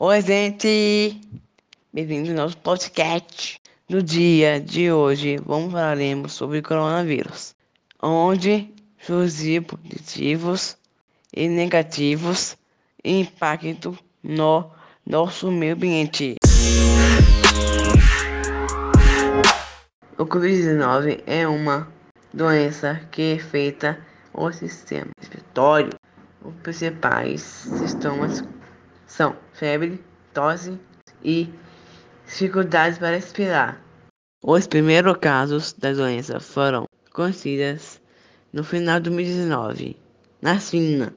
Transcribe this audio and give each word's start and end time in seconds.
Oi, 0.00 0.22
gente! 0.22 1.20
Bem-vindo 1.92 2.30
ao 2.30 2.36
nosso 2.36 2.56
podcast. 2.58 3.60
No 3.88 4.00
dia 4.00 4.60
de 4.60 4.92
hoje, 4.92 5.38
vamos 5.44 5.72
falaremos 5.72 6.34
sobre 6.34 6.62
coronavírus, 6.62 7.52
onde 8.00 8.72
surgiu 9.00 9.64
positivos 9.64 10.78
e 11.34 11.48
negativos 11.48 12.56
impacto 13.04 13.98
no 14.22 14.70
nosso 15.04 15.50
meio 15.50 15.74
ambiente. 15.74 16.36
O 20.16 20.24
Covid-19 20.24 21.24
é 21.26 21.48
uma 21.48 21.88
doença 22.32 23.00
que 23.10 23.32
afeta 23.32 23.98
o 24.32 24.52
sistema 24.52 25.10
respiratório. 25.18 25.90
Os 26.44 26.54
principais 26.62 27.42
sintomas 27.42 28.44
são 29.08 29.34
febre, 29.52 30.00
tosse 30.32 30.78
e 31.24 31.50
dificuldades 32.24 32.98
para 32.98 33.16
respirar. 33.16 33.82
Os 34.44 34.68
primeiros 34.68 35.16
casos 35.16 35.72
da 35.72 35.92
doença 35.92 36.38
foram 36.38 36.86
conhecidos 37.12 38.00
no 38.52 38.62
final 38.62 39.00
de 39.00 39.10
2019 39.10 39.96
na 40.40 40.60
China. 40.60 41.12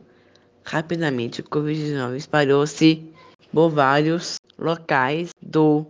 Rapidamente, 0.63 1.41
o 1.41 1.43
Covid-19 1.43 2.15
espalhou-se 2.15 3.13
por 3.53 3.69
vários 3.69 4.37
locais 4.57 5.29
do 5.41 5.85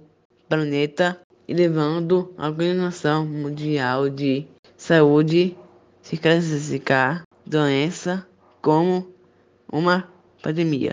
planeta 0.49 1.17
levando 1.47 2.33
a 2.37 2.47
Organização 2.47 3.25
Mundial 3.25 4.09
de 4.09 4.47
Saúde 4.77 5.55
se 6.01 6.17
classificar 6.17 7.23
doença 7.45 8.25
como 8.61 9.07
uma 9.71 10.07
pandemia. 10.41 10.91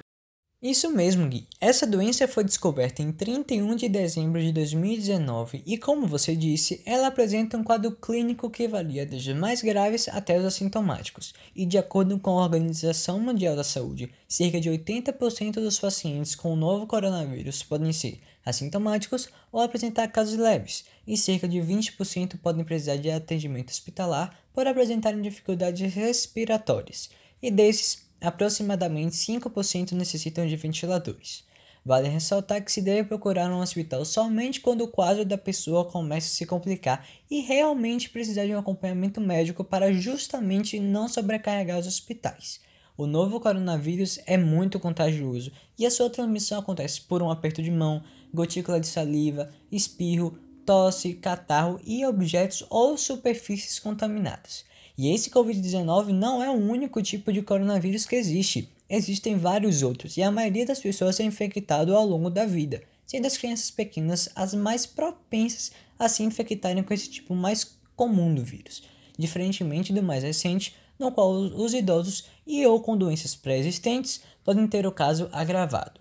Isso 0.61 0.91
mesmo, 0.91 1.29
Gui. 1.29 1.47
Essa 1.61 1.87
doença 1.87 2.27
foi 2.27 2.43
descoberta 2.43 3.01
em 3.01 3.12
31 3.12 3.77
de 3.77 3.89
dezembro 3.89 4.43
de 4.43 4.51
2019 4.51 5.63
e, 5.65 5.79
como 5.79 6.05
você 6.05 6.35
disse, 6.35 6.82
ela 6.85 7.07
apresenta 7.07 7.57
um 7.57 7.63
quadro 7.63 7.93
clínico 7.93 8.51
que 8.51 8.66
varia 8.66 9.07
desde 9.07 9.30
os 9.30 9.38
mais 9.38 9.63
graves 9.63 10.09
até 10.09 10.37
os 10.37 10.45
assintomáticos. 10.45 11.32
E, 11.55 11.65
de 11.65 11.79
acordo 11.79 12.19
com 12.19 12.41
a 12.41 12.43
Organização 12.43 13.21
Mundial 13.21 13.55
da 13.55 13.63
Saúde, 13.63 14.10
cerca 14.27 14.60
de 14.60 14.69
80% 14.69 15.52
dos 15.52 15.79
pacientes 15.79 16.35
com 16.35 16.52
o 16.52 16.57
novo 16.57 16.88
coronavírus 16.88 17.63
podem 17.63 17.93
ser 17.93 18.21
assintomáticos 18.45 19.29
ou 19.52 19.60
apresentar 19.60 20.09
casos 20.09 20.37
leves, 20.37 20.87
e 21.07 21.16
cerca 21.16 21.47
de 21.47 21.59
20% 21.59 22.37
podem 22.43 22.65
precisar 22.65 22.97
de 22.97 23.09
atendimento 23.13 23.71
hospitalar 23.71 24.37
por 24.52 24.66
apresentarem 24.66 25.23
dificuldades 25.23 25.95
respiratórias. 25.95 27.10
E 27.41 27.49
desses, 27.49 28.07
aproximadamente 28.21 29.16
5% 29.16 29.93
necessitam 29.93 30.47
de 30.47 30.57
ventiladores. 30.57 31.45
Vale 31.85 32.09
ressaltar 32.09 32.63
que 32.63 32.71
se 32.71 32.83
deve 32.83 33.09
procurar 33.09 33.51
um 33.51 33.60
hospital 33.60 34.05
somente 34.05 34.60
quando 34.60 34.83
o 34.83 34.88
quadro 34.88 35.25
da 35.25 35.38
pessoa 35.38 35.85
começa 35.85 36.27
a 36.27 36.30
se 36.30 36.45
complicar 36.45 37.07
e 37.30 37.41
realmente 37.41 38.10
precisar 38.10 38.45
de 38.45 38.55
um 38.55 38.59
acompanhamento 38.59 39.21
médico 39.21 39.65
para 39.65 39.93
justamente 39.93 40.79
não 40.79 41.09
sobrecarregar 41.09 41.79
os 41.79 41.87
hospitais. 41.87 42.60
O 42.97 43.07
novo 43.07 43.41
coronavírus 43.41 44.19
é 44.27 44.37
muito 44.37 44.80
contagioso 44.80 45.53
e 45.79 45.87
a 45.87 45.91
sua 45.91 46.10
transmissão 46.10 46.59
acontece 46.59 47.01
por 47.01 47.23
um 47.23 47.30
aperto 47.30 47.63
de 47.63 47.71
mão, 47.71 48.03
gotícula 48.35 48.80
de 48.80 48.88
saliva, 48.88 49.51
espirro, 49.71 50.37
tosse, 50.66 51.15
catarro 51.15 51.80
e 51.87 52.05
objetos 52.05 52.66
ou 52.69 52.99
superfícies 52.99 53.79
contaminadas. 53.79 54.65
E 54.99 55.15
esse 55.15 55.30
Covid-19 55.30 56.09
não 56.09 56.43
é 56.43 56.51
o 56.51 56.54
único 56.54 57.01
tipo 57.01 57.32
de 57.32 57.41
coronavírus 57.41 58.04
que 58.04 58.16
existe. 58.16 58.68
Existem 58.91 59.37
vários 59.37 59.85
outros 59.85 60.16
e 60.16 60.23
a 60.24 60.30
maioria 60.30 60.66
das 60.66 60.80
pessoas 60.80 61.21
é 61.21 61.23
infectado 61.23 61.95
ao 61.95 62.04
longo 62.04 62.29
da 62.29 62.45
vida, 62.45 62.82
sendo 63.07 63.26
as 63.26 63.37
crianças 63.37 63.71
pequenas 63.71 64.28
as 64.34 64.54
mais 64.54 64.87
propensas 64.87 65.71
a 65.97 66.09
se 66.09 66.25
infectarem 66.25 66.82
com 66.82 66.93
esse 66.93 67.09
tipo 67.09 67.32
mais 67.32 67.78
comum 67.94 68.34
do 68.34 68.43
vírus, 68.43 68.82
diferentemente 69.16 69.92
do 69.92 70.03
mais 70.03 70.25
recente, 70.25 70.75
no 70.98 71.12
qual 71.12 71.30
os 71.30 71.75
idosos 71.75 72.25
e 72.44 72.66
ou 72.66 72.80
com 72.80 72.97
doenças 72.97 73.36
pré-existentes 73.36 74.20
podem 74.42 74.66
ter 74.66 74.84
o 74.84 74.91
caso 74.91 75.28
agravado. 75.30 76.00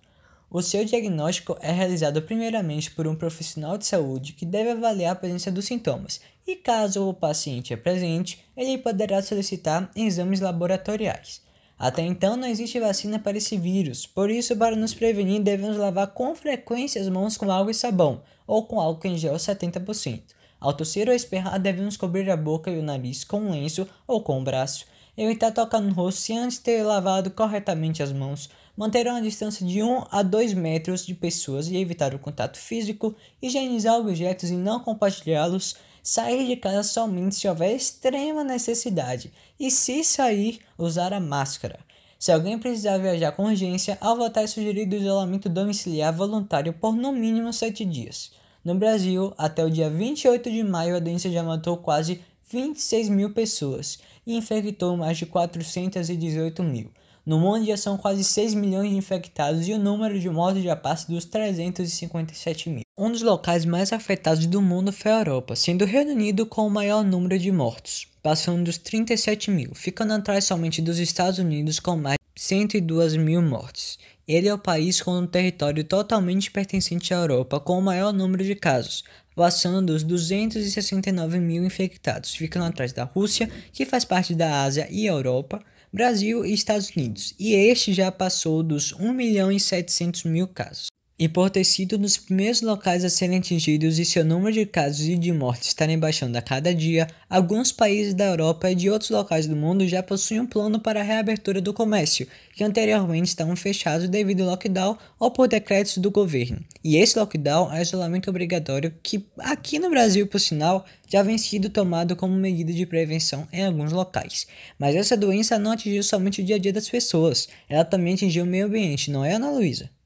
O 0.49 0.61
seu 0.61 0.85
diagnóstico 0.85 1.57
é 1.61 1.73
realizado 1.73 2.21
primeiramente 2.21 2.91
por 2.91 3.05
um 3.05 3.15
profissional 3.15 3.77
de 3.77 3.85
saúde 3.85 4.31
que 4.31 4.45
deve 4.45 4.71
avaliar 4.71 5.11
a 5.11 5.15
presença 5.15 5.51
dos 5.51 5.65
sintomas, 5.65 6.21
e 6.47 6.55
caso 6.55 7.09
o 7.09 7.13
paciente 7.13 7.73
é 7.73 7.77
presente, 7.77 8.39
ele 8.55 8.77
poderá 8.77 9.21
solicitar 9.21 9.91
exames 9.93 10.39
laboratoriais. 10.39 11.41
Até 11.77 12.01
então 12.01 12.37
não 12.37 12.47
existe 12.47 12.79
vacina 12.79 13.19
para 13.19 13.37
esse 13.37 13.57
vírus, 13.57 14.05
por 14.05 14.31
isso, 14.31 14.55
para 14.55 14.75
nos 14.75 14.93
prevenir, 14.93 15.41
devemos 15.41 15.75
lavar 15.75 16.07
com 16.07 16.33
frequência 16.33 17.01
as 17.01 17.09
mãos 17.09 17.35
com 17.35 17.51
água 17.51 17.71
e 17.71 17.75
sabão, 17.75 18.21
ou 18.47 18.63
com 18.63 18.79
álcool 18.79 19.07
em 19.09 19.17
gel 19.17 19.35
70%. 19.35 20.21
Ao 20.59 20.73
tossir 20.73 21.09
ou 21.09 21.13
esperrar, 21.13 21.59
devemos 21.59 21.97
cobrir 21.97 22.31
a 22.31 22.37
boca 22.37 22.71
e 22.71 22.79
o 22.79 22.83
nariz 22.83 23.23
com 23.23 23.41
um 23.41 23.51
lenço 23.51 23.87
ou 24.07 24.23
com 24.23 24.39
o 24.39 24.43
braço. 24.43 24.85
Evitar 25.15 25.51
tocar 25.51 25.81
no 25.81 25.93
rosto 25.93 26.21
se 26.21 26.33
antes 26.33 26.57
ter 26.57 26.81
lavado 26.83 27.29
corretamente 27.29 28.01
as 28.01 28.11
mãos 28.11 28.49
manter 28.77 29.07
uma 29.07 29.21
distância 29.21 29.65
de 29.65 29.81
1 29.81 30.05
a 30.11 30.21
2 30.21 30.53
metros 30.53 31.03
de 31.03 31.15
pessoas 31.15 31.67
e 31.67 31.75
evitar 31.75 32.13
o 32.13 32.19
contato 32.19 32.57
físico, 32.57 33.15
higienizar 33.41 33.99
objetos 33.99 34.51
e 34.51 34.55
não 34.55 34.79
compartilhá-los, 34.79 35.75
sair 36.03 36.45
de 36.45 36.55
casa 36.55 36.83
somente 36.83 37.35
se 37.35 37.47
houver 37.47 37.75
extrema 37.75 38.43
necessidade 38.43 39.33
e, 39.59 39.71
se 39.71 40.03
sair, 40.03 40.59
usar 40.77 41.11
a 41.11 41.19
máscara. 41.19 41.79
Se 42.19 42.31
alguém 42.31 42.57
precisar 42.57 42.99
viajar 42.99 43.31
com 43.31 43.45
urgência, 43.45 43.97
ao 43.99 44.15
votar 44.15 44.43
é 44.43 44.47
sugerido 44.47 44.95
isolamento 44.95 45.49
domiciliar 45.49 46.13
voluntário 46.13 46.73
por 46.73 46.95
no 46.95 47.11
mínimo 47.11 47.51
7 47.51 47.83
dias. 47.83 48.31
No 48.63 48.75
Brasil, 48.75 49.33
até 49.37 49.65
o 49.65 49.71
dia 49.71 49.89
28 49.89 50.51
de 50.51 50.63
maio, 50.63 50.95
a 50.95 50.99
doença 50.99 51.29
já 51.29 51.43
matou 51.43 51.77
quase 51.77 52.21
26 52.49 53.09
mil 53.09 53.33
pessoas 53.33 53.99
e 54.25 54.35
infectou 54.35 54.95
mais 54.97 55.17
de 55.17 55.25
418 55.25 56.63
mil. 56.63 56.91
No 57.27 57.37
mundo 57.37 57.65
já 57.65 57.75
são 57.75 57.97
quase 57.97 58.23
6 58.23 58.53
milhões 58.53 58.89
de 58.89 58.95
infectados 58.95 59.67
e 59.67 59.73
o 59.73 59.77
número 59.77 60.17
de 60.17 60.29
mortes 60.29 60.63
já 60.63 60.77
passa 60.77 61.11
dos 61.11 61.25
357 61.25 62.69
mil. 62.69 62.83
Um 62.97 63.11
dos 63.11 63.21
locais 63.21 63.65
mais 63.65 63.91
afetados 63.91 64.45
do 64.45 64.61
mundo 64.61 64.93
foi 64.93 65.11
a 65.11 65.19
Europa, 65.19 65.53
sendo 65.53 65.81
o 65.81 65.85
Reino 65.85 66.13
Unido 66.13 66.45
com 66.45 66.65
o 66.65 66.69
maior 66.69 67.03
número 67.03 67.37
de 67.37 67.51
mortos, 67.51 68.07
passando 68.23 68.63
dos 68.63 68.77
37 68.77 69.51
mil, 69.51 69.75
ficando 69.75 70.13
atrás 70.13 70.45
somente 70.45 70.81
dos 70.81 70.99
Estados 70.99 71.37
Unidos 71.37 71.81
com 71.81 71.97
mais 71.97 72.17
de 72.33 72.41
102 72.41 73.17
mil 73.17 73.41
mortes. 73.41 73.99
Ele 74.25 74.47
é 74.47 74.53
o 74.53 74.57
país 74.57 75.01
com 75.01 75.19
um 75.19 75.27
território 75.27 75.83
totalmente 75.83 76.49
pertencente 76.49 77.13
à 77.13 77.17
Europa 77.17 77.59
com 77.59 77.77
o 77.77 77.81
maior 77.81 78.13
número 78.13 78.41
de 78.41 78.55
casos, 78.55 79.03
passando 79.35 79.87
dos 79.87 80.01
269 80.01 81.41
mil 81.41 81.65
infectados, 81.65 82.33
ficando 82.33 82.67
atrás 82.67 82.93
da 82.93 83.03
Rússia, 83.03 83.51
que 83.73 83.85
faz 83.85 84.05
parte 84.05 84.33
da 84.33 84.63
Ásia 84.63 84.87
e 84.89 85.05
Europa, 85.05 85.61
Brasil 85.91 86.45
e 86.45 86.53
Estados 86.53 86.89
Unidos, 86.89 87.33
e 87.39 87.53
este 87.53 87.93
já 87.93 88.11
passou 88.11 88.61
dos 88.61 88.93
1 88.93 89.13
milhão 89.13 89.51
e 89.51 89.59
700 89.59 90.23
mil 90.23 90.47
casos. 90.47 90.87
E 91.19 91.27
por 91.27 91.49
ter 91.49 91.63
sido 91.63 91.97
dos 91.97 92.15
primeiros 92.15 92.61
locais 92.61 93.03
a 93.03 93.09
serem 93.09 93.39
atingidos 93.39 93.97
e 93.97 94.05
seu 94.05 94.23
número 94.23 94.53
de 94.53 94.67
casos 94.67 95.07
e 95.07 95.15
de 95.15 95.31
mortes 95.31 95.69
estarem 95.69 95.97
baixando 95.97 96.37
a 96.37 96.43
cada 96.43 96.71
dia, 96.75 97.07
alguns 97.27 97.71
países 97.71 98.13
da 98.13 98.25
Europa 98.25 98.69
e 98.69 98.75
de 98.75 98.87
outros 98.87 99.09
locais 99.09 99.47
do 99.47 99.55
mundo 99.55 99.87
já 99.87 100.03
possuem 100.03 100.41
um 100.41 100.45
plano 100.45 100.79
para 100.79 100.99
a 100.99 101.03
reabertura 101.03 101.59
do 101.59 101.73
comércio, 101.73 102.27
que 102.53 102.63
anteriormente 102.63 103.29
estavam 103.29 103.55
fechados 103.55 104.07
devido 104.07 104.41
ao 104.41 104.49
lockdown 104.49 104.95
ou 105.17 105.31
por 105.31 105.47
decretos 105.47 105.97
do 105.97 106.11
governo. 106.11 106.63
E 106.83 106.97
esse 106.97 107.17
lockdown 107.17 107.73
é 107.73 107.81
isolamento 107.81 108.29
obrigatório 108.29 108.93
que, 109.01 109.25
aqui 109.39 109.79
no 109.79 109.89
Brasil, 109.89 110.27
por 110.27 110.39
sinal, 110.39 110.85
já 111.09 111.23
vem 111.23 111.39
sido 111.39 111.71
tomado 111.71 112.15
como 112.15 112.35
medida 112.35 112.71
de 112.71 112.85
prevenção 112.85 113.47
em 113.51 113.65
alguns 113.65 113.91
locais. 113.91 114.45
Mas 114.77 114.95
essa 114.95 115.17
doença 115.17 115.57
não 115.57 115.71
atingiu 115.71 116.03
somente 116.03 116.43
o 116.43 116.45
dia 116.45 116.57
a 116.57 116.59
dia 116.59 116.71
das 116.71 116.87
pessoas, 116.87 117.49
ela 117.67 117.83
também 117.83 118.13
atingiu 118.13 118.43
o 118.43 118.47
meio 118.47 118.67
ambiente, 118.67 119.09
não 119.09 119.25
é, 119.25 119.33
Ana 119.33 119.49
Luísa? 119.49 119.96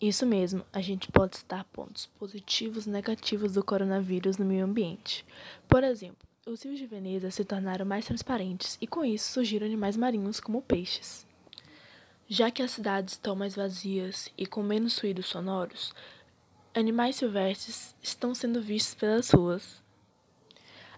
Isso 0.00 0.26
mesmo, 0.26 0.62
a 0.74 0.82
gente 0.82 1.10
pode 1.10 1.38
citar 1.38 1.64
pontos 1.64 2.04
positivos 2.18 2.86
e 2.86 2.90
negativos 2.90 3.54
do 3.54 3.64
coronavírus 3.64 4.36
no 4.36 4.44
meio 4.44 4.66
ambiente. 4.66 5.24
Por 5.66 5.82
exemplo, 5.82 6.28
os 6.46 6.62
rios 6.62 6.78
de 6.78 6.86
Veneza 6.86 7.30
se 7.30 7.44
tornaram 7.46 7.86
mais 7.86 8.04
transparentes 8.04 8.76
e 8.78 8.86
com 8.86 9.02
isso 9.02 9.32
surgiram 9.32 9.66
animais 9.66 9.96
marinhos 9.96 10.38
como 10.38 10.60
peixes. 10.60 11.26
Já 12.28 12.50
que 12.50 12.62
as 12.62 12.72
cidades 12.72 13.14
estão 13.14 13.34
mais 13.34 13.56
vazias 13.56 14.30
e 14.36 14.44
com 14.44 14.62
menos 14.62 14.98
ruídos 14.98 15.28
sonoros, 15.28 15.94
animais 16.74 17.16
silvestres 17.16 17.94
estão 18.02 18.34
sendo 18.34 18.60
vistos 18.60 18.94
pelas 18.94 19.30
ruas 19.30 19.82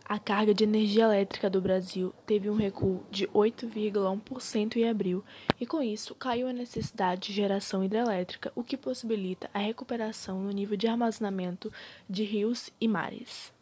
a 0.09 0.19
carga 0.19 0.55
de 0.55 0.65
energia 0.65 1.05
elétrica 1.05 1.51
do 1.51 1.61
Brasil 1.61 2.15
teve 2.27 2.49
um 2.49 2.57
recuo 2.57 3.05
de 3.11 3.27
8,1% 3.29 4.77
em 4.77 4.89
abril, 4.89 5.23
e 5.61 5.67
com 5.67 5.83
isso 5.83 6.15
caiu 6.15 6.49
a 6.49 6.53
necessidade 6.53 7.29
de 7.29 7.35
geração 7.35 7.85
hidrelétrica, 7.85 8.51
o 8.55 8.65
que 8.65 8.77
possibilita 8.77 9.51
a 9.53 9.59
recuperação 9.59 10.41
no 10.41 10.51
nível 10.51 10.79
de 10.79 10.89
armazenamento 10.89 11.71
de 12.09 12.25
rios 12.25 12.71
e 12.81 12.89
mares. 12.89 13.53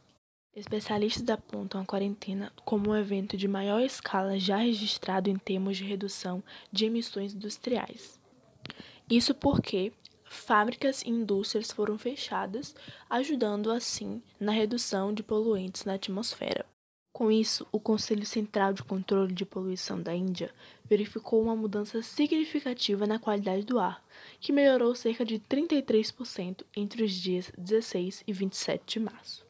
Especialistas 0.55 1.29
apontam 1.29 1.81
a 1.81 1.85
quarentena 1.85 2.53
como 2.65 2.91
um 2.91 2.97
evento 2.97 3.37
de 3.37 3.49
maior 3.49 3.81
escala 3.81 4.39
já 4.39 4.59
registrado 4.59 5.29
em 5.29 5.37
termos 5.37 5.77
de 5.77 5.85
redução 5.85 6.43
de 6.73 6.87
emissões 6.87 7.35
industriais. 7.35 8.19
Isso 9.11 9.35
porque 9.35 9.93
fábricas 10.37 11.03
e 11.03 11.11
indústrias 11.11 11.71
foram 11.71 11.99
fechadas, 11.99 12.75
ajudando 13.09 13.71
assim 13.71 14.23
na 14.39 14.53
redução 14.53 15.13
de 15.13 15.23
poluentes 15.23 15.85
na 15.85 15.95
atmosfera. 15.95 16.65
Com 17.17 17.33
isso, 17.33 17.67
o 17.73 17.81
Conselho 17.81 18.27
Central 18.27 18.75
de 18.75 18.83
Controle 18.83 19.33
de 19.33 19.47
Poluição 19.47 20.03
da 20.03 20.15
Índia 20.15 20.53
verificou 20.85 21.43
uma 21.43 21.57
mudança 21.57 22.03
significativa 22.03 23.07
na 23.07 23.19
qualidade 23.19 23.65
do 23.65 23.79
ar, 23.79 24.05
que 24.39 24.53
melhorou 24.53 24.95
cerca 24.95 25.25
de 25.25 25.39
33% 25.39 26.63
entre 26.77 27.03
os 27.03 27.13
dias 27.13 27.51
16 27.57 28.23
e 28.27 28.33
27 28.35 28.83
de 28.87 29.01
março. 29.01 29.47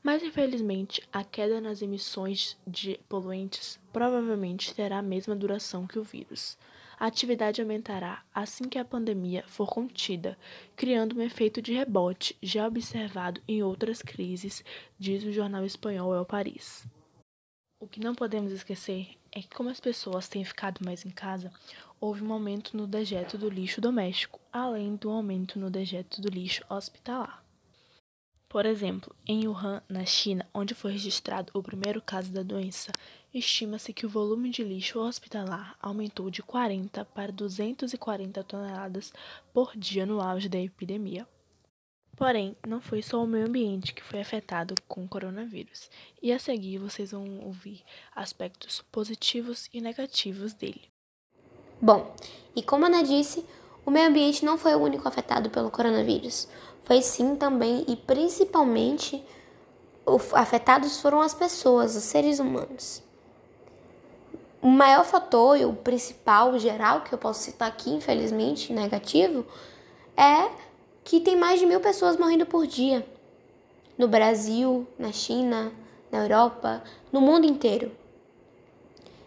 Mas, 0.00 0.22
infelizmente, 0.22 1.02
a 1.12 1.24
queda 1.24 1.60
nas 1.60 1.82
emissões 1.82 2.56
de 2.64 3.00
poluentes 3.08 3.80
provavelmente 3.92 4.72
terá 4.72 4.98
a 4.98 5.02
mesma 5.02 5.34
duração 5.34 5.88
que 5.88 5.98
o 5.98 6.04
vírus. 6.04 6.56
A 6.98 7.06
atividade 7.06 7.60
aumentará 7.60 8.24
assim 8.34 8.64
que 8.70 8.78
a 8.78 8.84
pandemia 8.84 9.44
for 9.46 9.68
contida, 9.68 10.38
criando 10.74 11.16
um 11.16 11.22
efeito 11.22 11.60
de 11.60 11.74
rebote 11.74 12.34
já 12.42 12.66
observado 12.66 13.42
em 13.46 13.62
outras 13.62 14.00
crises, 14.00 14.64
diz 14.98 15.22
o 15.22 15.30
jornal 15.30 15.64
espanhol 15.66 16.14
El 16.14 16.24
País. 16.24 16.86
O 17.78 17.86
que 17.86 18.00
não 18.00 18.14
podemos 18.14 18.50
esquecer 18.50 19.10
é 19.30 19.42
que, 19.42 19.54
como 19.54 19.68
as 19.68 19.78
pessoas 19.78 20.26
têm 20.26 20.42
ficado 20.42 20.82
mais 20.82 21.04
em 21.04 21.10
casa, 21.10 21.52
houve 22.00 22.24
um 22.24 22.32
aumento 22.32 22.74
no 22.74 22.86
dejeto 22.86 23.36
do 23.36 23.50
lixo 23.50 23.78
doméstico, 23.78 24.40
além 24.50 24.96
do 24.96 25.10
aumento 25.10 25.58
no 25.58 25.68
dejeto 25.68 26.22
do 26.22 26.28
lixo 26.30 26.64
hospitalar. 26.70 27.44
Por 28.48 28.64
exemplo, 28.64 29.14
em 29.26 29.46
Wuhan, 29.46 29.82
na 29.86 30.06
China, 30.06 30.48
onde 30.54 30.72
foi 30.72 30.92
registrado 30.92 31.50
o 31.52 31.62
primeiro 31.62 32.00
caso 32.00 32.32
da 32.32 32.42
doença, 32.42 32.90
estima-se 33.38 33.92
que 33.92 34.06
o 34.06 34.08
volume 34.08 34.50
de 34.50 34.62
lixo 34.62 34.98
hospitalar 34.98 35.76
aumentou 35.80 36.30
de 36.30 36.42
40 36.42 37.04
para 37.06 37.32
240 37.32 38.42
toneladas 38.44 39.12
por 39.52 39.76
dia 39.76 40.06
no 40.06 40.20
auge 40.20 40.48
da 40.48 40.58
epidemia. 40.58 41.26
Porém, 42.16 42.56
não 42.66 42.80
foi 42.80 43.02
só 43.02 43.22
o 43.22 43.26
meio 43.26 43.46
ambiente 43.46 43.92
que 43.92 44.02
foi 44.02 44.20
afetado 44.20 44.74
com 44.88 45.04
o 45.04 45.08
coronavírus, 45.08 45.90
e 46.22 46.32
a 46.32 46.38
seguir 46.38 46.78
vocês 46.78 47.10
vão 47.10 47.40
ouvir 47.40 47.82
aspectos 48.14 48.82
positivos 48.90 49.68
e 49.72 49.82
negativos 49.82 50.54
dele. 50.54 50.88
Bom, 51.80 52.14
e 52.54 52.62
como 52.62 52.84
a 52.84 52.88
Ana 52.88 53.02
disse, 53.02 53.44
o 53.84 53.90
meio 53.90 54.08
ambiente 54.08 54.44
não 54.44 54.56
foi 54.56 54.74
o 54.74 54.80
único 54.80 55.06
afetado 55.06 55.50
pelo 55.50 55.70
coronavírus. 55.70 56.48
Foi 56.84 57.02
sim 57.02 57.36
também 57.36 57.84
e 57.86 57.96
principalmente 57.96 59.22
afetados 60.32 61.00
foram 61.00 61.20
as 61.20 61.34
pessoas, 61.34 61.94
os 61.94 62.04
seres 62.04 62.38
humanos. 62.38 63.05
O 64.66 64.68
maior 64.68 65.04
fator 65.04 65.56
e 65.56 65.64
o 65.64 65.72
principal, 65.72 66.58
geral, 66.58 67.02
que 67.02 67.14
eu 67.14 67.18
posso 67.18 67.40
citar 67.40 67.68
aqui, 67.68 67.88
infelizmente, 67.88 68.72
negativo, 68.72 69.46
é 70.16 70.50
que 71.04 71.20
tem 71.20 71.36
mais 71.36 71.60
de 71.60 71.66
mil 71.66 71.78
pessoas 71.78 72.16
morrendo 72.16 72.44
por 72.44 72.66
dia. 72.66 73.06
No 73.96 74.08
Brasil, 74.08 74.84
na 74.98 75.12
China, 75.12 75.72
na 76.10 76.18
Europa, 76.18 76.82
no 77.12 77.20
mundo 77.20 77.46
inteiro. 77.46 77.92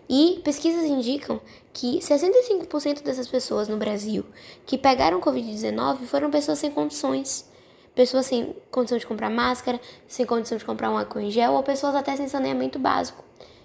E 0.09 0.41
pesquisas 0.43 0.83
indicam 0.83 1.39
que 1.71 1.99
65% 1.99 3.01
dessas 3.01 3.29
pessoas 3.29 3.69
no 3.69 3.77
Brasil 3.77 4.25
que 4.65 4.77
pegaram 4.77 5.21
Covid-19 5.21 5.99
foram 5.99 6.29
pessoas 6.29 6.59
sem 6.59 6.69
condições. 6.69 7.49
Pessoas 7.95 8.25
sem 8.25 8.57
condição 8.69 8.97
de 8.97 9.07
comprar 9.07 9.29
máscara, 9.29 9.79
sem 10.05 10.25
condição 10.25 10.57
de 10.57 10.65
comprar 10.65 10.91
um 10.91 10.97
álcool 10.97 11.21
em 11.21 11.31
gel 11.31 11.53
ou 11.53 11.63
pessoas 11.63 11.95
até 11.95 12.13
sem 12.17 12.27
saneamento 12.27 12.77
básico. 12.77 13.23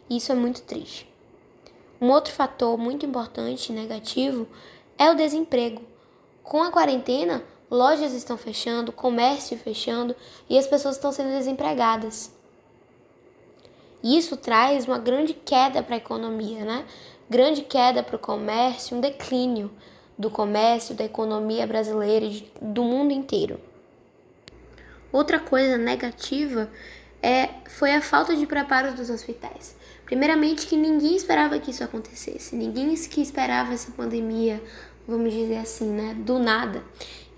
E 0.08 0.18
isso 0.18 0.30
é 0.30 0.36
muito 0.36 0.62
triste. 0.62 1.12
Um 2.04 2.10
outro 2.10 2.34
fator 2.34 2.76
muito 2.76 3.06
importante 3.06 3.72
e 3.72 3.74
negativo 3.74 4.46
é 4.98 5.10
o 5.10 5.14
desemprego. 5.14 5.80
Com 6.42 6.62
a 6.62 6.70
quarentena, 6.70 7.42
lojas 7.70 8.12
estão 8.12 8.36
fechando, 8.36 8.92
comércio 8.92 9.56
fechando 9.56 10.14
e 10.46 10.58
as 10.58 10.66
pessoas 10.66 10.96
estão 10.96 11.10
sendo 11.10 11.30
desempregadas. 11.30 12.30
Isso 14.02 14.36
traz 14.36 14.86
uma 14.86 14.98
grande 14.98 15.32
queda 15.32 15.82
para 15.82 15.94
a 15.94 15.96
economia, 15.96 16.62
né? 16.62 16.84
Grande 17.30 17.62
queda 17.62 18.02
para 18.02 18.16
o 18.16 18.18
comércio, 18.18 18.98
um 18.98 19.00
declínio 19.00 19.70
do 20.18 20.28
comércio, 20.28 20.94
da 20.94 21.04
economia 21.04 21.66
brasileira 21.66 22.26
e 22.26 22.46
do 22.60 22.84
mundo 22.84 23.14
inteiro. 23.14 23.58
Outra 25.10 25.40
coisa 25.40 25.78
negativa 25.78 26.70
é, 27.24 27.48
foi 27.70 27.94
a 27.94 28.02
falta 28.02 28.36
de 28.36 28.44
preparo 28.44 28.92
dos 28.92 29.08
hospitais. 29.08 29.74
Primeiramente, 30.04 30.66
que 30.66 30.76
ninguém 30.76 31.16
esperava 31.16 31.58
que 31.58 31.70
isso 31.70 31.82
acontecesse, 31.82 32.54
ninguém 32.54 32.94
que 32.94 33.22
esperava 33.22 33.72
essa 33.72 33.90
pandemia, 33.92 34.62
vamos 35.08 35.32
dizer 35.32 35.56
assim, 35.56 35.88
né, 35.88 36.14
do 36.18 36.38
nada. 36.38 36.84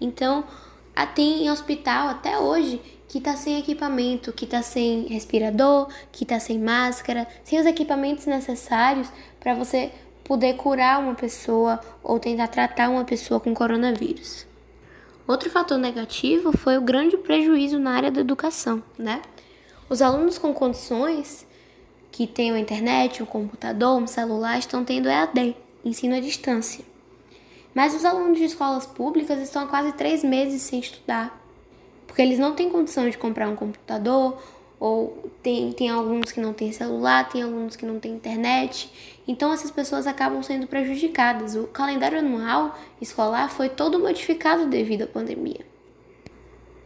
Então, 0.00 0.42
tem 1.14 1.48
hospital 1.48 2.08
até 2.08 2.36
hoje 2.36 2.82
que 3.06 3.18
está 3.18 3.36
sem 3.36 3.60
equipamento, 3.60 4.32
que 4.32 4.44
está 4.44 4.60
sem 4.60 5.06
respirador, 5.06 5.88
que 6.10 6.24
está 6.24 6.40
sem 6.40 6.58
máscara, 6.58 7.24
sem 7.44 7.60
os 7.60 7.64
equipamentos 7.64 8.26
necessários 8.26 9.08
para 9.38 9.54
você 9.54 9.92
poder 10.24 10.54
curar 10.54 10.98
uma 10.98 11.14
pessoa 11.14 11.80
ou 12.02 12.18
tentar 12.18 12.48
tratar 12.48 12.88
uma 12.88 13.04
pessoa 13.04 13.38
com 13.38 13.54
coronavírus. 13.54 14.44
Outro 15.28 15.48
fator 15.48 15.78
negativo 15.78 16.50
foi 16.58 16.76
o 16.76 16.80
grande 16.80 17.16
prejuízo 17.16 17.78
na 17.78 17.92
área 17.92 18.10
da 18.10 18.20
educação, 18.20 18.82
né? 18.98 19.22
Os 19.88 20.02
alunos 20.02 20.38
com 20.38 20.52
condições 20.52 21.46
que 22.10 22.26
têm 22.26 22.52
a 22.52 22.58
internet, 22.58 23.22
um 23.22 23.26
computador, 23.26 24.00
um 24.00 24.06
celular 24.06 24.58
estão 24.58 24.84
tendo 24.84 25.08
EAD, 25.08 25.56
ensino 25.84 26.16
à 26.16 26.20
distância. 26.20 26.84
Mas 27.74 27.94
os 27.94 28.04
alunos 28.04 28.38
de 28.38 28.44
escolas 28.44 28.86
públicas 28.86 29.38
estão 29.40 29.62
há 29.62 29.66
quase 29.66 29.92
três 29.92 30.24
meses 30.24 30.62
sem 30.62 30.80
estudar 30.80 31.46
porque 32.16 32.22
eles 32.22 32.38
não 32.38 32.54
têm 32.54 32.70
condição 32.70 33.10
de 33.10 33.18
comprar 33.18 33.46
um 33.46 33.54
computador, 33.54 34.40
ou 34.80 35.30
tem, 35.42 35.70
tem 35.72 35.90
alunos 35.90 36.32
que 36.32 36.40
não 36.40 36.54
têm 36.54 36.72
celular, 36.72 37.28
tem 37.28 37.42
alunos 37.42 37.76
que 37.76 37.84
não 37.84 38.00
têm 38.00 38.14
internet. 38.14 38.90
Então 39.28 39.52
essas 39.52 39.70
pessoas 39.70 40.06
acabam 40.06 40.42
sendo 40.42 40.66
prejudicadas. 40.66 41.54
O 41.56 41.64
calendário 41.64 42.18
anual 42.18 42.74
escolar 43.02 43.50
foi 43.50 43.68
todo 43.68 43.98
modificado 43.98 44.64
devido 44.64 45.02
à 45.02 45.06
pandemia. 45.06 45.60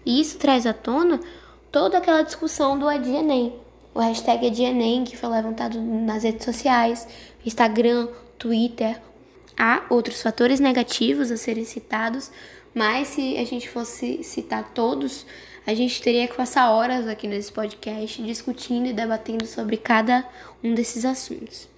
E 0.05 0.21
isso 0.21 0.37
traz 0.37 0.67
à 0.67 0.73
tona 0.73 1.21
toda 1.71 1.99
aquela 1.99 2.23
discussão 2.23 2.79
do 2.79 2.89
ADIENEM, 2.89 3.55
o 3.95 4.01
hashtag 4.01 4.47
ADIENEM 4.47 5.05
que 5.05 5.17
foi 5.17 5.29
levantado 5.29 5.81
nas 5.81 6.25
redes 6.25 6.45
sociais, 6.45 7.07
Instagram, 7.45 8.09
Twitter. 8.39 9.01
Há 9.57 9.85
outros 9.91 10.23
fatores 10.23 10.59
negativos 10.59 11.31
a 11.31 11.37
serem 11.37 11.65
citados, 11.65 12.31
mas 12.75 13.09
se 13.09 13.37
a 13.37 13.45
gente 13.45 13.69
fosse 13.69 14.23
citar 14.25 14.71
todos, 14.75 15.27
a 15.67 15.75
gente 15.75 16.01
teria 16.01 16.27
que 16.27 16.35
passar 16.35 16.71
horas 16.71 17.07
aqui 17.07 17.29
nesse 17.29 17.53
podcast 17.53 18.23
discutindo 18.23 18.87
e 18.87 18.93
debatendo 18.93 19.47
sobre 19.47 19.77
cada 19.77 20.27
um 20.65 20.75
desses 20.75 21.05
assuntos. 21.05 21.69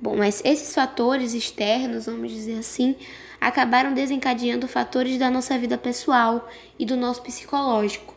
Bom, 0.00 0.16
mas 0.16 0.42
esses 0.44 0.74
fatores 0.74 1.34
externos, 1.34 2.06
vamos 2.06 2.32
dizer 2.32 2.58
assim, 2.58 2.96
acabaram 3.40 3.94
desencadeando 3.94 4.66
fatores 4.66 5.18
da 5.18 5.30
nossa 5.30 5.56
vida 5.56 5.78
pessoal 5.78 6.48
e 6.78 6.84
do 6.84 6.96
nosso 6.96 7.22
psicológico. 7.22 8.13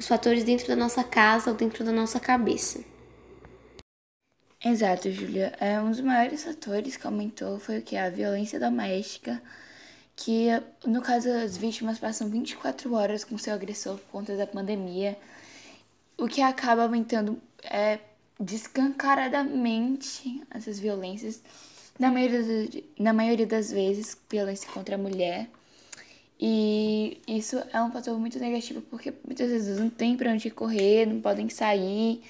Os 0.00 0.08
fatores 0.08 0.42
dentro 0.42 0.66
da 0.66 0.74
nossa 0.74 1.04
casa 1.04 1.50
ou 1.50 1.56
dentro 1.56 1.84
da 1.84 1.92
nossa 1.92 2.18
cabeça. 2.18 2.82
Exato, 4.64 5.12
Júlia. 5.12 5.52
É, 5.60 5.80
um 5.80 5.90
dos 5.90 6.00
maiores 6.00 6.42
fatores 6.42 6.96
que 6.96 7.06
aumentou 7.06 7.60
foi 7.60 7.78
o 7.78 7.82
que? 7.82 7.96
A 7.96 8.10
violência 8.10 8.58
doméstica 8.58 9.40
que 10.16 10.48
no 10.86 11.00
caso 11.00 11.30
as 11.30 11.56
vítimas 11.56 11.98
passam 11.98 12.28
24 12.28 12.92
horas 12.92 13.24
com 13.24 13.38
seu 13.38 13.54
agressor 13.54 13.96
por 13.96 14.10
conta 14.10 14.36
da 14.36 14.46
pandemia, 14.46 15.16
o 16.18 16.28
que 16.28 16.42
acaba 16.42 16.82
aumentando 16.82 17.40
é, 17.64 17.98
descancaradamente 18.38 20.42
essas 20.50 20.78
violências, 20.78 21.40
na 21.98 22.10
maioria, 22.10 22.68
na 22.98 23.14
maioria 23.14 23.46
das 23.46 23.70
vezes, 23.70 24.14
violência 24.28 24.70
contra 24.70 24.96
a 24.96 24.98
mulher. 24.98 25.48
E 26.40 27.20
isso 27.28 27.62
é 27.72 27.82
um 27.82 27.92
fator 27.92 28.18
muito 28.18 28.38
negativo 28.38 28.80
porque 28.82 29.12
muitas 29.26 29.50
vezes 29.50 29.78
não 29.78 29.90
tem 29.90 30.16
para 30.16 30.32
onde 30.32 30.50
correr, 30.50 31.06
não 31.06 31.20
podem 31.20 31.48
sair. 31.50 32.22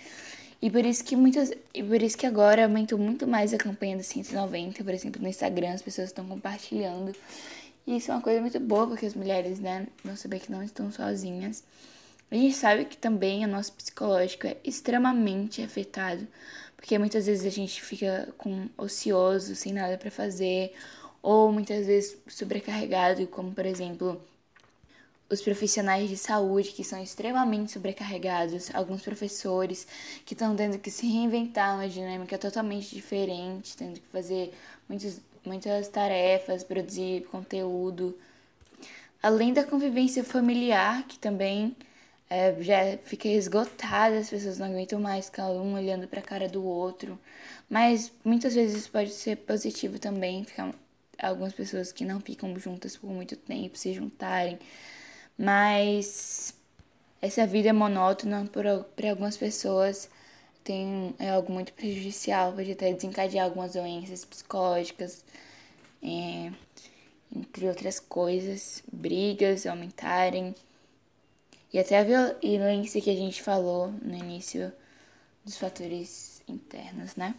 E 0.60 0.68
por 0.68 0.84
isso 0.84 1.04
que 1.04 1.16
muitas, 1.16 1.52
e 1.72 1.82
por 1.82 2.02
isso 2.02 2.18
que 2.18 2.26
agora 2.26 2.64
aumentou 2.64 2.98
muito 2.98 3.26
mais 3.26 3.54
a 3.54 3.56
campanha 3.56 3.96
do 3.96 4.02
190, 4.02 4.84
por 4.84 4.92
exemplo, 4.92 5.22
no 5.22 5.28
Instagram 5.28 5.72
as 5.72 5.80
pessoas 5.80 6.08
estão 6.08 6.26
compartilhando 6.26 7.14
e 7.86 7.96
isso 7.96 8.10
é 8.10 8.14
uma 8.14 8.20
coisa 8.20 8.40
muito 8.40 8.60
boa, 8.60 8.86
porque 8.86 9.06
as 9.06 9.14
mulheres, 9.14 9.58
né, 9.58 9.86
vão 10.04 10.16
saber 10.16 10.38
que 10.40 10.52
não 10.52 10.62
estão 10.62 10.92
sozinhas. 10.92 11.64
A 12.30 12.34
gente 12.34 12.54
sabe 12.54 12.84
que 12.84 12.96
também 12.96 13.44
o 13.44 13.48
nosso 13.48 13.72
psicológico 13.72 14.46
é 14.46 14.56
extremamente 14.62 15.62
afetado, 15.62 16.26
porque 16.76 16.96
muitas 16.98 17.26
vezes 17.26 17.44
a 17.44 17.50
gente 17.50 17.82
fica 17.82 18.28
com 18.38 18.68
ocioso, 18.78 19.56
sem 19.56 19.72
nada 19.72 19.98
para 19.98 20.10
fazer, 20.10 20.72
ou 21.22 21.52
muitas 21.52 21.86
vezes 21.86 22.16
sobrecarregado, 22.28 23.26
como 23.26 23.52
por 23.52 23.66
exemplo, 23.66 24.20
os 25.28 25.40
profissionais 25.40 26.08
de 26.08 26.16
saúde 26.16 26.70
que 26.70 26.82
são 26.82 27.02
extremamente 27.02 27.72
sobrecarregados, 27.72 28.74
alguns 28.74 29.02
professores 29.02 29.86
que 30.26 30.34
estão 30.34 30.56
tendo 30.56 30.78
que 30.78 30.90
se 30.90 31.06
reinventar 31.06 31.76
uma 31.76 31.88
dinâmica 31.88 32.36
totalmente 32.36 32.94
diferente, 32.94 33.76
tendo 33.76 34.00
que 34.00 34.06
fazer 34.08 34.52
muitos 34.88 35.20
muitas 35.44 35.88
tarefas, 35.88 36.62
produzir 36.62 37.24
conteúdo. 37.30 38.16
Além 39.22 39.52
da 39.52 39.64
convivência 39.64 40.24
familiar, 40.24 41.06
que 41.06 41.18
também 41.18 41.76
é, 42.28 42.54
já 42.62 42.96
fica 43.04 43.28
esgotada, 43.28 44.18
as 44.18 44.30
pessoas 44.30 44.58
não 44.58 44.66
aguentam 44.66 45.00
mais 45.00 45.26
ficar 45.26 45.48
um 45.50 45.74
olhando 45.74 46.06
para 46.08 46.20
a 46.20 46.22
cara 46.22 46.48
do 46.48 46.64
outro. 46.64 47.18
Mas 47.68 48.12
muitas 48.24 48.54
vezes 48.54 48.78
isso 48.82 48.90
pode 48.90 49.10
ser 49.10 49.36
positivo 49.36 49.98
também, 49.98 50.44
ficar 50.44 50.72
algumas 51.22 51.52
pessoas 51.52 51.92
que 51.92 52.04
não 52.04 52.20
ficam 52.20 52.58
juntas 52.58 52.96
por 52.96 53.10
muito 53.10 53.36
tempo 53.36 53.76
se 53.76 53.92
juntarem. 53.94 54.58
Mas 55.38 56.54
essa 57.20 57.46
vida 57.46 57.72
monótona 57.72 58.48
para 58.52 59.10
algumas 59.10 59.36
pessoas 59.36 60.08
tem 60.64 61.14
é 61.18 61.30
algo 61.30 61.52
muito 61.52 61.72
prejudicial, 61.72 62.52
pode 62.52 62.72
até 62.72 62.92
desencadear 62.92 63.46
algumas 63.46 63.72
doenças 63.72 64.24
psicológicas, 64.24 65.24
é, 66.02 66.52
entre 67.34 67.68
outras 67.68 67.98
coisas, 68.00 68.82
brigas 68.92 69.66
aumentarem. 69.66 70.54
E 71.72 71.78
até 71.78 71.98
a 71.98 72.04
violência 72.04 73.00
que 73.00 73.10
a 73.10 73.14
gente 73.14 73.42
falou 73.42 73.92
no 74.02 74.14
início 74.16 74.72
dos 75.44 75.56
fatores 75.56 76.42
internos, 76.48 77.16
né? 77.16 77.34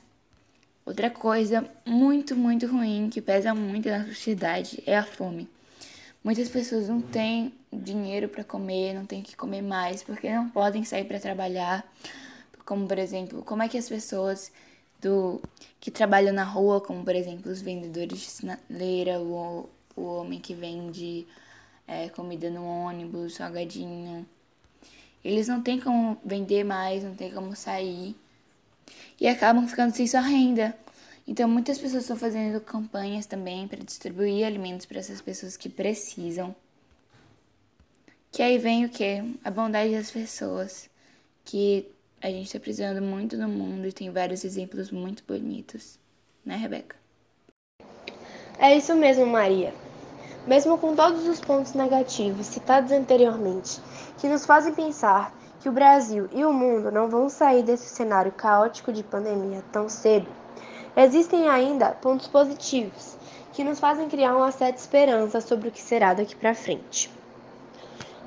Outra 0.86 1.10
coisa 1.10 1.70
muito, 1.86 2.36
muito 2.36 2.66
ruim 2.68 3.10
que 3.10 3.22
pesa 3.22 3.54
muito 3.54 3.88
na 3.88 4.06
sociedade 4.06 4.82
é 4.86 4.98
a 4.98 5.04
fome. 5.04 5.48
Muitas 6.24 6.50
pessoas 6.50 6.90
não 6.90 7.02
têm 7.02 7.54
dinheiro 7.72 8.28
para 8.28 8.44
comer, 8.44 8.94
não 8.94 9.06
têm 9.06 9.22
que 9.22 9.36
comer 9.36 9.62
mais 9.62 10.04
porque 10.04 10.32
não 10.32 10.50
podem 10.50 10.84
sair 10.84 11.06
para 11.06 11.20
trabalhar. 11.20 11.86
Como 12.66 12.88
por 12.88 12.98
exemplo, 12.98 13.44
como 13.44 13.64
é 13.64 13.68
que 13.68 13.78
as 13.78 13.88
pessoas 13.88 14.52
do 15.02 15.42
que 15.80 15.90
trabalham 15.90 16.34
na 16.34 16.44
rua, 16.44 16.80
como 16.82 17.04
por 17.04 17.16
exemplo 17.16 17.52
os 17.52 17.62
vendedores 17.62 18.20
de 18.20 18.26
sinaleira, 18.26 19.20
o, 19.20 19.70
o 19.96 20.02
homem 20.04 20.40
que 20.40 20.54
vende 20.54 21.28
é, 21.88 22.10
comida 22.10 22.50
no 22.50 22.64
ônibus, 22.64 23.36
salgadinho. 23.36 24.26
Eles 25.24 25.48
não 25.48 25.62
têm 25.62 25.80
como 25.80 26.18
vender 26.24 26.64
mais, 26.64 27.04
não 27.04 27.16
tem 27.16 27.32
como 27.32 27.56
sair. 27.56 28.16
E 29.22 29.28
acabam 29.28 29.68
ficando 29.68 29.96
sem 29.96 30.08
sua 30.08 30.20
renda. 30.20 30.76
Então, 31.28 31.48
muitas 31.48 31.78
pessoas 31.78 32.02
estão 32.02 32.18
fazendo 32.18 32.60
campanhas 32.60 33.28
também 33.28 33.68
para 33.68 33.78
distribuir 33.78 34.44
alimentos 34.48 34.88
para 34.88 34.98
essas 34.98 35.22
pessoas 35.22 35.56
que 35.56 35.70
precisam. 35.70 36.56
Que 38.32 38.42
aí 38.42 38.58
vem 38.58 38.84
o 38.84 38.90
que? 38.90 39.38
A 39.44 39.52
bondade 39.52 39.94
das 39.94 40.10
pessoas. 40.10 40.90
Que 41.46 41.88
a 42.20 42.32
gente 42.32 42.48
está 42.48 42.60
precisando 42.60 43.00
muito 43.00 43.38
no 43.38 43.48
mundo 43.48 43.88
e 43.88 43.94
tem 43.94 44.10
vários 44.10 44.44
exemplos 44.44 44.90
muito 44.90 45.24
bonitos. 45.28 46.00
Né, 46.44 46.56
Rebeca? 46.56 46.96
É 48.58 48.76
isso 48.76 48.96
mesmo, 48.96 49.28
Maria 49.28 49.72
mesmo 50.48 50.78
com 50.78 50.96
todos 50.96 51.28
os 51.28 51.40
pontos 51.40 51.74
negativos 51.74 52.48
citados 52.48 52.92
anteriormente, 52.92 53.80
que 54.18 54.28
nos 54.28 54.46
fazem 54.46 54.74
pensar 54.74 55.32
que 55.62 55.70
o 55.70 55.72
Brasil 55.72 56.28
e 56.34 56.44
o 56.44 56.52
mundo 56.52 56.92
não 56.92 57.08
vão 57.08 57.30
sair 57.30 57.64
desse 57.64 57.88
cenário 57.88 58.32
caótico 58.32 58.92
de 58.92 59.04
pandemia 59.04 59.64
tão 59.72 59.88
cedo, 59.88 60.28
existem 60.98 61.48
ainda 61.48 61.92
pontos 61.92 62.28
positivos 62.28 63.16
que 63.54 63.64
nos 63.64 63.80
fazem 63.80 64.10
criar 64.10 64.36
uma 64.36 64.52
certa 64.52 64.80
esperança 64.80 65.40
sobre 65.40 65.70
o 65.70 65.72
que 65.72 65.82
será 65.82 66.14
daqui 66.14 66.36
para 66.36 66.56
frente. 66.56 67.10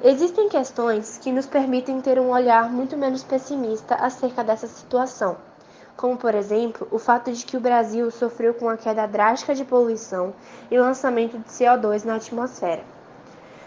Existem 0.03 0.49
questões 0.49 1.19
que 1.19 1.33
nos 1.33 1.47
permitem 1.47 2.01
ter 2.01 2.19
um 2.19 2.31
olhar 2.31 2.71
muito 2.71 2.97
menos 2.97 3.23
pessimista 3.23 3.97
acerca 3.97 4.43
dessa 4.43 4.67
situação 4.67 5.37
como 5.97 6.17
por 6.17 6.35
exemplo 6.35 6.87
o 6.91 6.99
fato 6.99 7.33
de 7.33 7.45
que 7.45 7.57
o 7.57 7.61
Brasil 7.61 8.11
sofreu 8.11 8.55
com 8.55 8.69
a 8.69 8.77
queda 8.77 9.07
drástica 9.07 9.55
de 9.55 9.65
poluição 9.65 10.35
e 10.71 10.79
lançamento 10.79 11.39
de 11.39 11.45
CO2 11.45 12.05
na 12.05 12.17
atmosfera. 12.17 12.94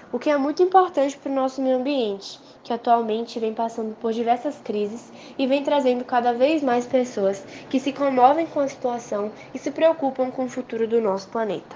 O 0.09 0.17
que 0.17 0.29
é 0.29 0.37
muito 0.37 0.63
importante 0.63 1.17
para 1.17 1.29
o 1.29 1.35
nosso 1.35 1.61
meio 1.61 1.75
ambiente, 1.75 2.39
que 2.63 2.71
atualmente 2.71 3.41
vem 3.41 3.53
passando 3.53 3.93
por 3.95 4.13
diversas 4.13 4.57
crises 4.63 5.11
e 5.37 5.45
vem 5.45 5.63
trazendo 5.63 6.05
cada 6.05 6.31
vez 6.31 6.63
mais 6.63 6.85
pessoas 6.85 7.43
que 7.69 7.77
se 7.77 7.91
comovem 7.91 8.47
com 8.47 8.61
a 8.61 8.67
situação 8.69 9.29
e 9.53 9.59
se 9.59 9.69
preocupam 9.69 10.31
com 10.31 10.45
o 10.45 10.49
futuro 10.49 10.87
do 10.87 11.01
nosso 11.01 11.27
planeta. 11.27 11.75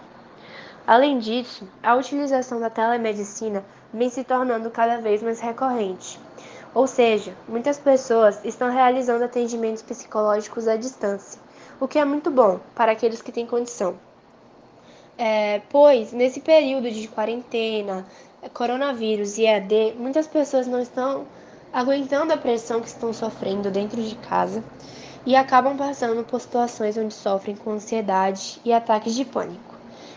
Além 0.87 1.19
disso, 1.19 1.67
a 1.83 1.93
utilização 1.95 2.61
da 2.61 2.69
telemedicina 2.69 3.65
vem 3.93 4.09
se 4.09 4.23
tornando 4.23 4.71
cada 4.71 4.97
vez 5.01 5.21
mais 5.21 5.41
recorrente. 5.41 6.17
Ou 6.73 6.87
seja, 6.87 7.35
muitas 7.49 7.77
pessoas 7.77 8.39
estão 8.45 8.71
realizando 8.71 9.25
atendimentos 9.25 9.83
psicológicos 9.83 10.69
à 10.69 10.77
distância, 10.77 11.37
o 11.81 11.87
que 11.87 11.99
é 11.99 12.05
muito 12.05 12.31
bom 12.31 12.61
para 12.73 12.93
aqueles 12.93 13.21
que 13.21 13.31
têm 13.31 13.45
condição. 13.45 13.97
É, 15.23 15.61
pois, 15.69 16.11
nesse 16.11 16.39
período 16.39 16.89
de 16.89 17.07
quarentena, 17.07 18.03
coronavírus 18.55 19.37
e 19.37 19.43
EAD, 19.43 19.93
muitas 19.95 20.25
pessoas 20.25 20.65
não 20.65 20.79
estão 20.79 21.27
aguentando 21.71 22.33
a 22.33 22.37
pressão 22.37 22.81
que 22.81 22.87
estão 22.87 23.13
sofrendo 23.13 23.69
dentro 23.69 24.01
de 24.01 24.15
casa 24.15 24.63
e 25.23 25.35
acabam 25.35 25.77
passando 25.77 26.23
por 26.23 26.41
situações 26.41 26.97
onde 26.97 27.13
sofrem 27.13 27.55
com 27.55 27.69
ansiedade 27.69 28.59
e 28.65 28.73
ataques 28.73 29.13
de 29.13 29.23
pânico. 29.23 29.75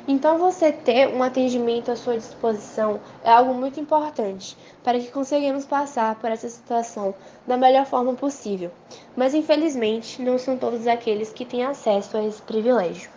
Então, 0.09 0.39
você 0.39 0.73
ter 0.73 1.15
um 1.15 1.23
atendimento 1.23 1.91
à 1.91 1.97
sua 1.97 2.17
disposição 2.17 2.99
é 3.23 3.31
algo 3.31 3.53
muito 3.53 3.79
importante 3.79 4.57
para 4.83 4.99
que 4.99 5.11
consigamos 5.11 5.67
passar 5.67 6.15
por 6.15 6.31
essa 6.31 6.49
situação 6.49 7.15
da 7.47 7.59
melhor 7.59 7.85
forma 7.85 8.15
possível. 8.15 8.71
Mas, 9.15 9.35
infelizmente, 9.35 10.23
não 10.23 10.39
são 10.39 10.57
todos 10.57 10.87
aqueles 10.87 11.31
que 11.31 11.45
têm 11.45 11.63
acesso 11.63 12.17
a 12.17 12.25
esse 12.25 12.41
privilégio. 12.41 13.11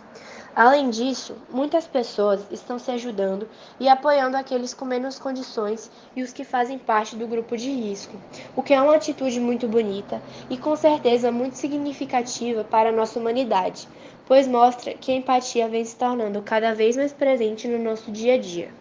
Além 0.58 0.90
disso, 0.90 1.36
muitas 1.48 1.86
pessoas 1.86 2.40
estão 2.50 2.80
se 2.80 2.90
ajudando 2.90 3.48
e 3.78 3.88
apoiando 3.88 4.36
aqueles 4.36 4.74
com 4.74 4.84
menos 4.84 5.16
condições 5.16 5.88
e 6.16 6.22
os 6.24 6.32
que 6.32 6.42
fazem 6.42 6.76
parte 6.76 7.14
do 7.14 7.28
grupo 7.28 7.56
de 7.56 7.70
risco, 7.70 8.16
o 8.56 8.62
que 8.64 8.74
é 8.74 8.80
uma 8.80 8.96
atitude 8.96 9.38
muito 9.38 9.68
bonita 9.68 10.20
e 10.50 10.56
com 10.56 10.74
certeza 10.74 11.30
muito 11.30 11.54
significativa 11.54 12.64
para 12.64 12.88
a 12.88 12.92
nossa 12.92 13.20
humanidade, 13.20 13.86
pois 14.26 14.48
mostra 14.48 14.94
que 14.94 15.12
a 15.12 15.14
empatia 15.14 15.68
vem 15.68 15.84
se 15.84 15.94
tornando 15.94 16.42
cada 16.42 16.74
vez 16.74 16.96
mais 16.96 17.12
presente 17.12 17.68
no 17.68 17.78
nosso 17.78 18.10
dia 18.10 18.34
a 18.34 18.38
dia. 18.38 18.74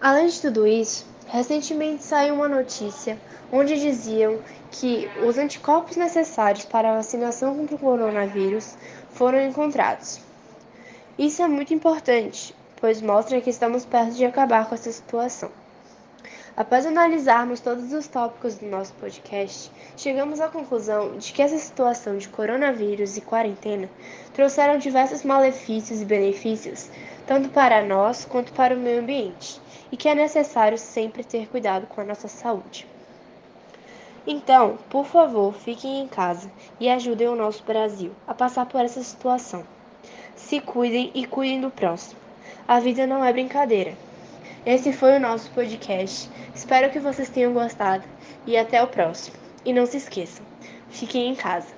Além 0.00 0.26
de 0.26 0.40
tudo 0.40 0.66
isso, 0.66 1.06
recentemente 1.32 2.04
saiu 2.04 2.34
uma 2.34 2.46
notícia 2.46 3.18
onde 3.50 3.80
diziam 3.80 4.38
que 4.70 5.10
os 5.16 5.38
anticorpos 5.38 5.96
necessários 5.96 6.66
para 6.66 6.92
a 6.92 6.96
vacinação 6.96 7.56
contra 7.56 7.74
o 7.74 7.78
coronavírus 7.78 8.76
foram 9.08 9.40
encontrados. 9.40 10.20
Isso 11.18 11.40
é 11.40 11.48
muito 11.48 11.72
importante, 11.72 12.54
pois 12.76 13.00
mostra 13.00 13.40
que 13.40 13.48
estamos 13.48 13.86
perto 13.86 14.12
de 14.12 14.26
acabar 14.26 14.68
com 14.68 14.74
essa 14.74 14.92
situação. 14.92 15.50
Após 16.54 16.84
analisarmos 16.84 17.60
todos 17.60 17.94
os 17.94 18.06
tópicos 18.06 18.56
do 18.56 18.66
nosso 18.66 18.92
podcast, 18.94 19.72
chegamos 19.96 20.38
à 20.38 20.48
conclusão 20.48 21.16
de 21.16 21.32
que 21.32 21.40
essa 21.40 21.56
situação 21.56 22.18
de 22.18 22.28
coronavírus 22.28 23.16
e 23.16 23.22
quarentena 23.22 23.88
trouxeram 24.34 24.76
diversos 24.76 25.24
malefícios 25.24 26.02
e 26.02 26.04
benefícios, 26.04 26.90
tanto 27.26 27.48
para 27.48 27.82
nós 27.82 28.26
quanto 28.26 28.52
para 28.52 28.74
o 28.74 28.78
meio 28.78 29.00
ambiente, 29.00 29.58
e 29.90 29.96
que 29.96 30.10
é 30.10 30.14
necessário 30.14 30.76
sempre 30.76 31.24
ter 31.24 31.48
cuidado 31.48 31.86
com 31.86 32.02
a 32.02 32.04
nossa 32.04 32.28
saúde. 32.28 32.86
Então, 34.26 34.76
por 34.90 35.06
favor, 35.06 35.54
fiquem 35.54 36.02
em 36.02 36.06
casa 36.06 36.52
e 36.78 36.90
ajudem 36.90 37.28
o 37.28 37.34
nosso 37.34 37.64
Brasil 37.64 38.12
a 38.26 38.34
passar 38.34 38.66
por 38.66 38.82
essa 38.82 39.02
situação. 39.02 39.64
Se 40.36 40.60
cuidem 40.60 41.10
e 41.14 41.26
cuidem 41.26 41.62
do 41.62 41.70
próximo. 41.70 42.20
A 42.68 42.78
vida 42.78 43.06
não 43.06 43.24
é 43.24 43.32
brincadeira. 43.32 43.96
Esse 44.64 44.92
foi 44.92 45.16
o 45.16 45.20
nosso 45.20 45.50
podcast. 45.50 46.30
Espero 46.54 46.88
que 46.90 47.00
vocês 47.00 47.28
tenham 47.28 47.52
gostado 47.52 48.04
e 48.46 48.56
até 48.56 48.80
o 48.80 48.86
próximo. 48.86 49.36
E 49.64 49.72
não 49.72 49.86
se 49.86 49.96
esqueçam, 49.96 50.44
fiquem 50.88 51.30
em 51.30 51.34
casa. 51.34 51.74